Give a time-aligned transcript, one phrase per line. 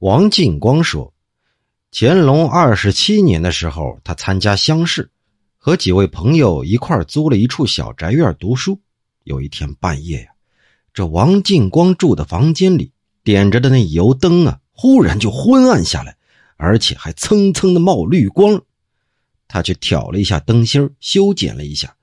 [0.00, 1.12] 王进光说，
[1.92, 5.10] 乾隆二十七年的时候，他参加乡试，
[5.58, 8.80] 和几位朋友一块租了一处小宅院读书。
[9.24, 10.28] 有一天半夜呀，
[10.94, 12.92] 这王进光住的房间里
[13.22, 16.16] 点着的那油灯啊，忽然就昏暗下来，
[16.56, 18.62] 而且还蹭蹭的冒绿光。
[19.48, 21.94] 他去挑了一下灯芯修剪了一下，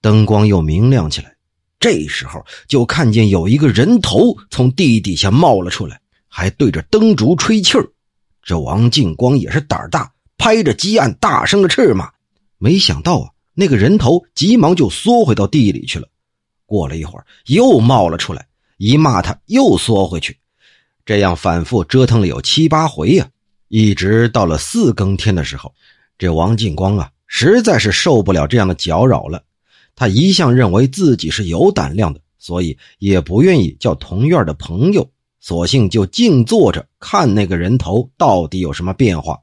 [0.00, 1.36] 灯光又明亮起来。
[1.78, 6.00] 这时候就看见有一个人头从地底下冒了出来。
[6.36, 7.86] 还对着灯烛吹气儿，
[8.42, 12.10] 这王进光也是胆儿大，拍着鸡案，大声的斥骂。
[12.58, 16.08] 没想到啊，那个人头急忙就缩回到地里去了。
[16.66, 18.44] 过了一会儿，又冒了出来，
[18.78, 20.36] 一骂他又缩回去，
[21.06, 23.28] 这样反复折腾了有七八回呀。
[23.68, 25.72] 一直到了四更天的时候，
[26.18, 29.40] 这王进光啊，实在是受不了这样的搅扰了。
[29.94, 35.08] 他一向认为自己是有胆量的，所以也不愿意叫同院的朋友。
[35.46, 39.38] 索性就静坐着看那个人头到底有什么变化，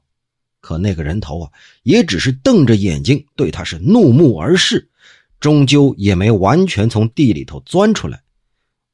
[0.60, 1.50] 可那个人头啊，
[1.84, 4.90] 也只是瞪着眼睛对他是怒目而视，
[5.38, 8.20] 终究也没完全从地里头钻出来。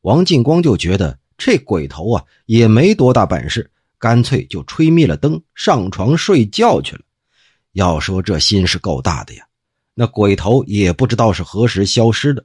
[0.03, 7.01] 王进光就觉得这鬼头啊也没多大本事，干脆就吹灭了灯，上床睡觉去了。
[7.73, 9.47] 要说这心是够大的呀，
[9.95, 12.45] 那鬼头也不知道是何时消失的，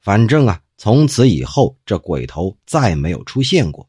[0.00, 3.84] 反正啊，从此以后这鬼头再没有出现过。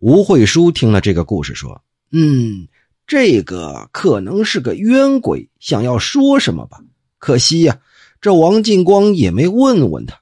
[0.00, 1.78] 吴慧书听了这个故事，说
[2.10, 2.66] ：“嗯，
[3.06, 6.78] 这个可能是个冤鬼，想要说什么吧？
[7.18, 7.78] 可惜呀，
[8.18, 10.18] 这王进光也没问问他。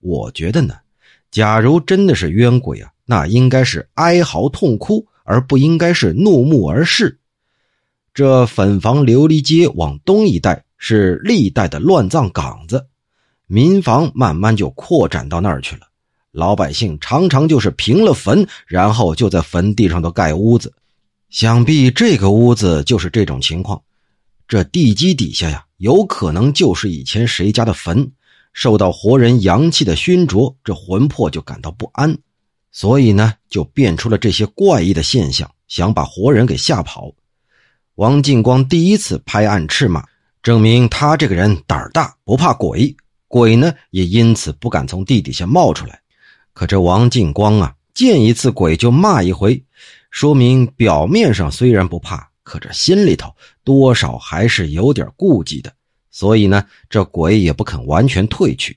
[0.00, 0.74] 我觉得呢，
[1.30, 7.18] 假如真的是冤鬼啊，那应该是哀嚎痛哭，而不应该是怒目而视。
[8.12, 12.86] 这粉房琉璃街往东一带是历代的乱葬岗子，
[13.46, 15.86] 民房慢慢就扩展到那儿去了。”
[16.32, 20.72] 老百姓常常就是平了坟，然后就在坟地上头盖屋子，
[21.28, 23.82] 想必这个屋子就是这种情况。
[24.46, 28.12] 这地基底下呀，有可能就是以前谁家的坟，
[28.52, 32.18] 受到活人阳气的熏灼，这魂魄就感到不安，
[32.70, 37.12] 所以呢，就变出了这些怪异的现象，想把活人给吓跑。
[37.96, 40.04] 王进光第一次拍案斥骂，
[40.42, 42.96] 证明他这个人胆儿大，不怕鬼，
[43.28, 46.00] 鬼呢也因此不敢从地底下冒出来。
[46.52, 49.62] 可这王进光啊，见一次鬼就骂一回，
[50.10, 53.34] 说明表面上虽然不怕，可这心里头
[53.64, 55.72] 多少还是有点顾忌的。
[56.10, 58.76] 所以呢，这鬼也不肯完全退去。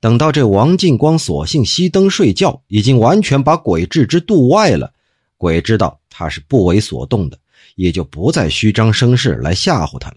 [0.00, 4.92] 等到这王进光索性熄灯睡觉，已经完全把鬼置之度外了。
[5.36, 7.38] 鬼知道他是不为所动的，
[7.74, 10.16] 也就不再虚张声势来吓唬他了。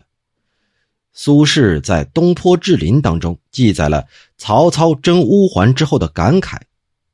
[1.20, 4.06] 苏轼在《东坡志林》当中记载了
[4.38, 6.60] 曹操征乌桓之后的感慨。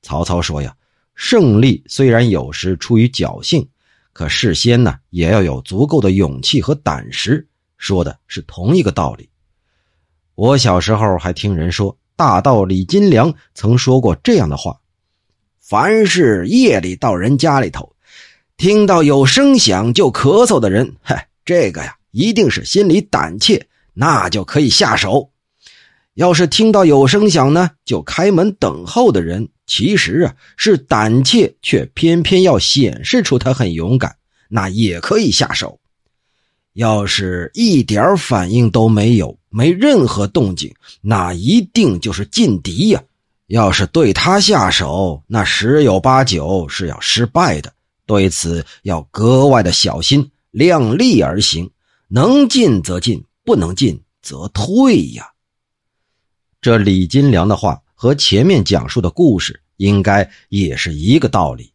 [0.02, 0.76] 曹操说：“呀，
[1.16, 3.66] 胜利虽然有时出于侥幸，
[4.12, 7.48] 可事先呢也要有足够的勇气和胆识。”
[7.80, 9.30] 说的是同一个道理。
[10.36, 14.82] 我小时候还听人说，大盗李金良曾说过这样的话
[15.62, 17.96] ：“凡是夜里到人家里头，
[18.58, 25.32] 听到有声响就咳嗽的人，嗨，这个呀一定是心里胆怯。”那就可以下手。
[26.16, 34.16] 要是听到有声响呢，就开门等候的人，其实啊是胆怯，却偏偏要显示出他很勇敢，
[34.48, 35.80] 那也可以下手。
[36.74, 43.02] 要是一点反应都没有，没任何动静，那一定就是劲敌呀。
[43.48, 47.74] 要是对他下手，那十有八九是要失败的。
[48.06, 51.70] 对此要格外的小心，量力而行，
[52.08, 53.24] 能进则进。
[53.44, 55.34] 不能进则退呀。
[56.62, 61.73] 这李金良的话和前面讲述的故事应该也是一个道理。